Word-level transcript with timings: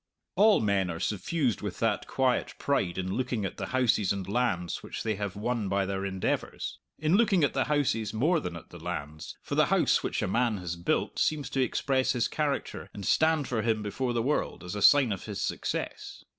All 0.35 0.61
men 0.61 0.89
are 0.89 0.99
suffused 0.99 1.61
with 1.61 1.77
that 1.77 2.07
quiet 2.07 2.55
pride 2.57 2.97
in 2.97 3.13
looking 3.13 3.45
at 3.45 3.57
the 3.57 3.67
houses 3.67 4.11
and 4.11 4.27
lands 4.27 4.81
which 4.81 5.03
they 5.03 5.13
have 5.13 5.35
won 5.35 5.69
by 5.69 5.85
their 5.85 6.07
endeavours 6.07 6.79
in 6.97 7.15
looking 7.17 7.43
at 7.43 7.53
the 7.53 7.65
houses 7.65 8.11
more 8.11 8.39
than 8.39 8.55
at 8.55 8.71
the 8.71 8.79
lands, 8.79 9.37
for 9.43 9.53
the 9.53 9.67
house 9.67 10.01
which 10.01 10.23
a 10.23 10.27
man 10.27 10.57
has 10.57 10.75
built 10.75 11.19
seems 11.19 11.51
to 11.51 11.61
express 11.61 12.13
his 12.13 12.27
character 12.27 12.89
and 12.95 13.05
stand 13.05 13.47
for 13.47 13.61
him 13.61 13.83
before 13.83 14.11
the 14.11 14.23
world, 14.23 14.63
as 14.63 14.73
a 14.73 14.81
sign 14.81 15.11
of 15.11 15.25
his 15.25 15.39
success. 15.39 16.23